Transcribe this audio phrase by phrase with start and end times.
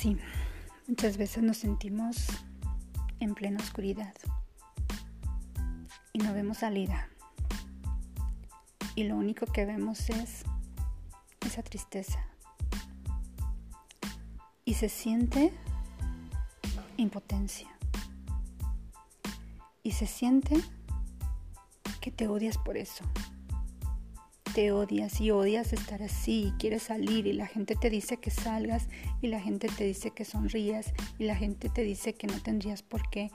[0.00, 0.16] Sí,
[0.88, 2.24] muchas veces nos sentimos
[3.18, 4.14] en plena oscuridad
[6.14, 7.10] y no vemos salida.
[8.94, 10.44] Y lo único que vemos es
[11.42, 12.24] esa tristeza.
[14.64, 15.52] Y se siente
[16.96, 17.68] impotencia.
[19.82, 20.58] Y se siente
[22.00, 23.04] que te odias por eso
[24.54, 28.30] te odias y odias estar así y quieres salir y la gente te dice que
[28.30, 28.88] salgas
[29.20, 32.82] y la gente te dice que sonrías y la gente te dice que no tendrías
[32.82, 33.30] por qué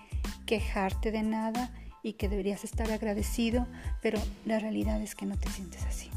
[0.46, 1.72] quejarte de nada
[2.04, 3.68] y que deberías estar agradecido,
[4.02, 6.12] pero la realidad es que no te sientes así.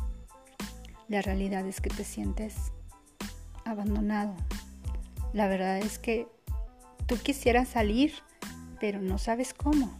[1.08, 2.54] La realidad es que te sientes
[3.64, 4.34] abandonado.
[5.32, 6.26] La verdad es que
[7.06, 8.12] tú quisieras salir,
[8.80, 9.90] pero no sabes cómo.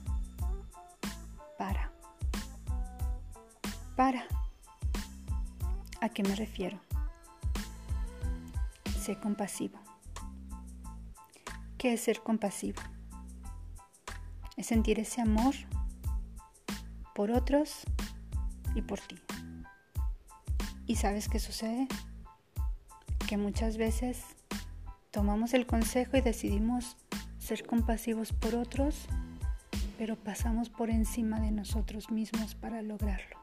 [1.57, 1.91] Para.
[3.97, 4.27] Para.
[6.01, 6.79] ¿A qué me refiero?
[9.01, 9.81] Sé compasivo.
[11.77, 12.81] ¿Qué es ser compasivo?
[14.57, 15.55] Es sentir ese amor
[17.17, 17.83] por otros
[18.77, 19.17] y por ti.
[20.87, 21.89] ¿Y sabes qué sucede?
[23.29, 24.23] Que muchas veces
[25.11, 26.97] tomamos el consejo y decidimos
[27.39, 29.07] ser compasivos por otros,
[29.99, 33.38] pero pasamos por encima de nosotros mismos para lograrlo.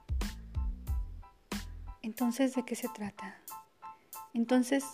[2.06, 3.36] Entonces, ¿de qué se trata?
[4.36, 4.86] Entonces,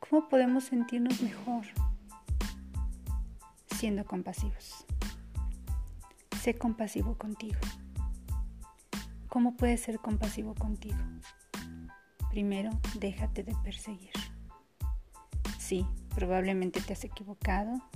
[0.00, 1.64] ¿cómo podemos sentirnos mejor?
[3.76, 4.84] Siendo compasivos.
[6.40, 7.60] Sé compasivo contigo.
[9.28, 10.98] ¿Cómo puedes ser compasivo contigo?
[12.32, 14.10] Primero, déjate de perseguir.
[15.60, 17.88] Sí, probablemente te has equivocado,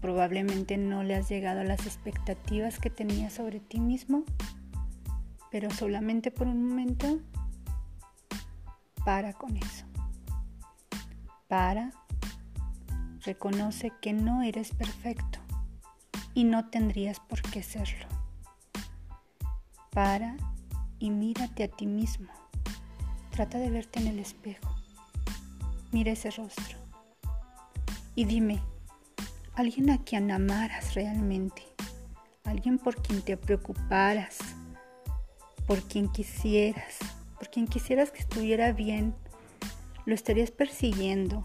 [0.00, 4.24] probablemente no le has llegado a las expectativas que tenías sobre ti mismo,
[5.52, 7.20] pero solamente por un momento
[9.04, 9.84] para con eso.
[11.48, 11.90] Para,
[13.20, 15.38] reconoce que no eres perfecto
[16.34, 18.06] y no tendrías por qué serlo.
[19.90, 20.36] Para
[20.98, 22.28] y mírate a ti mismo.
[23.30, 24.74] Trata de verte en el espejo.
[25.92, 26.78] Mira ese rostro.
[28.16, 28.60] Y dime,
[29.54, 31.62] alguien a quien amaras realmente,
[32.44, 34.38] alguien por quien te preocuparas,
[35.66, 36.98] por quien quisieras,
[37.44, 39.14] por quien quisieras que estuviera bien,
[40.06, 41.44] lo estarías persiguiendo,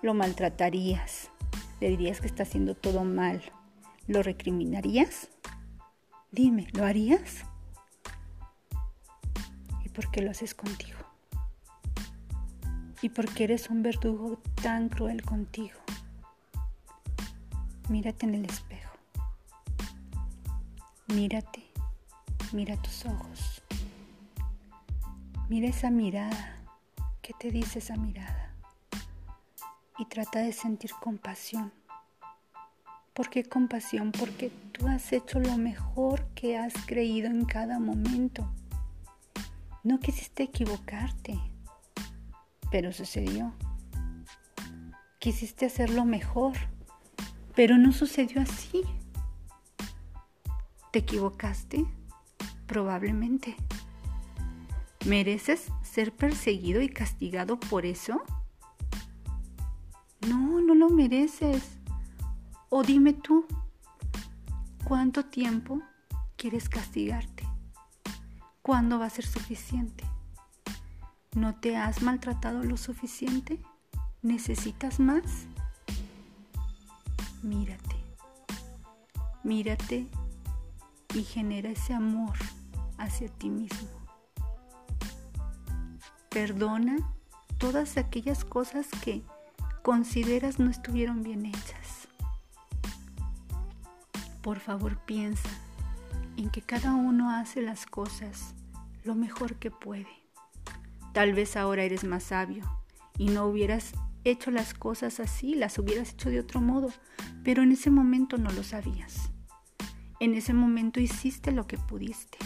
[0.00, 1.28] lo maltratarías,
[1.82, 3.42] le dirías que está haciendo todo mal,
[4.06, 5.28] lo recriminarías.
[6.32, 7.44] Dime, ¿lo harías?
[9.84, 10.98] ¿Y por qué lo haces contigo?
[13.02, 15.78] ¿Y por qué eres un verdugo tan cruel contigo?
[17.90, 18.96] Mírate en el espejo.
[21.08, 21.70] Mírate,
[22.54, 23.53] mira tus ojos.
[25.50, 26.56] Mira esa mirada.
[27.20, 28.54] ¿Qué te dice esa mirada?
[29.98, 31.70] Y trata de sentir compasión.
[33.12, 34.10] ¿Por qué compasión?
[34.10, 38.50] Porque tú has hecho lo mejor que has creído en cada momento.
[39.82, 41.38] No quisiste equivocarte,
[42.70, 43.52] pero sucedió.
[45.18, 46.54] Quisiste hacerlo mejor,
[47.54, 48.82] pero no sucedió así.
[50.90, 51.84] ¿Te equivocaste?
[52.66, 53.56] Probablemente.
[55.04, 58.22] ¿Mereces ser perseguido y castigado por eso?
[60.26, 61.62] No, no lo mereces.
[62.70, 63.44] O dime tú,
[64.84, 65.82] ¿cuánto tiempo
[66.36, 67.46] quieres castigarte?
[68.62, 70.04] ¿Cuándo va a ser suficiente?
[71.34, 73.60] ¿No te has maltratado lo suficiente?
[74.22, 75.46] ¿Necesitas más?
[77.42, 77.96] Mírate,
[79.42, 80.06] mírate
[81.14, 82.38] y genera ese amor
[82.96, 84.03] hacia ti mismo.
[86.34, 86.96] Perdona
[87.58, 89.22] todas aquellas cosas que
[89.82, 92.08] consideras no estuvieron bien hechas.
[94.42, 95.48] Por favor piensa
[96.36, 98.52] en que cada uno hace las cosas
[99.04, 100.08] lo mejor que puede.
[101.12, 102.64] Tal vez ahora eres más sabio
[103.16, 103.92] y no hubieras
[104.24, 106.92] hecho las cosas así, las hubieras hecho de otro modo,
[107.44, 109.30] pero en ese momento no lo sabías.
[110.18, 112.38] En ese momento hiciste lo que pudiste.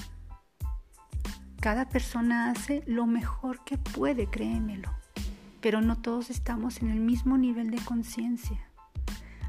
[1.68, 4.90] Cada persona hace lo mejor que puede, créemelo,
[5.60, 8.58] pero no todos estamos en el mismo nivel de conciencia.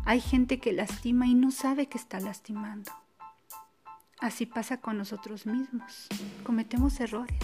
[0.04, 2.92] Hay gente que lastima y no sabe que está lastimando.
[4.20, 6.10] Así pasa con nosotros mismos.
[6.44, 7.40] Cometemos errores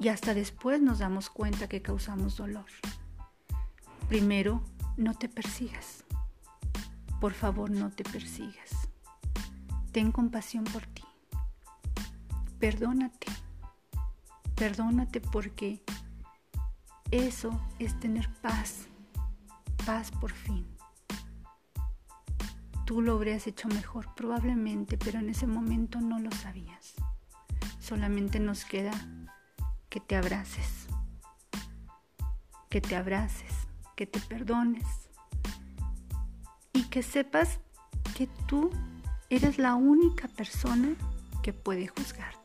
[0.00, 2.66] y hasta después nos damos cuenta que causamos dolor.
[4.08, 4.64] Primero,
[4.96, 6.02] no te persigas.
[7.20, 8.88] Por favor, no te persigas.
[9.92, 11.04] Ten compasión por ti.
[12.58, 13.28] Perdónate.
[14.60, 15.82] Perdónate porque
[17.10, 18.88] eso es tener paz.
[19.86, 20.66] paz por fin.
[22.84, 26.92] Tú lo habrías hecho mejor, probablemente, pero en ese momento no lo sabías.
[27.78, 28.92] Solamente nos queda
[29.88, 30.88] que te abraces,
[32.68, 33.66] que te abraces,
[33.96, 34.86] que te perdones
[36.74, 37.60] y que sepas
[38.14, 38.70] que tú
[39.30, 40.90] eres la única persona
[41.42, 42.39] que puede juzgarte.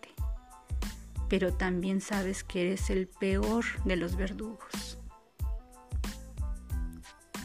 [1.30, 5.00] Pero también sabes que eres el peor de los verdugos.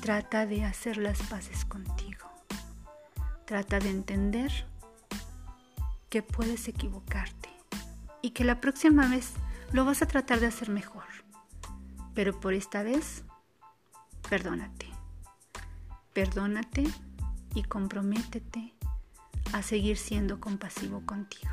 [0.01, 2.27] Trata de hacer las paces contigo.
[3.45, 4.51] Trata de entender
[6.09, 7.49] que puedes equivocarte
[8.23, 9.33] y que la próxima vez
[9.73, 11.05] lo vas a tratar de hacer mejor.
[12.15, 13.25] Pero por esta vez,
[14.29, 14.87] perdónate.
[16.13, 16.85] Perdónate
[17.55, 18.75] y comprométete
[19.53, 21.51] a seguir siendo compasivo contigo.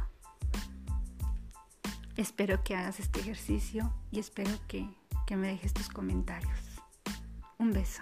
[2.18, 4.90] Espero que hagas este ejercicio y espero que,
[5.28, 6.60] que me dejes tus comentarios.
[7.60, 8.02] Un beso.